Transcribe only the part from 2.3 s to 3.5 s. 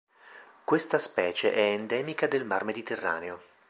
mar Mediterraneo.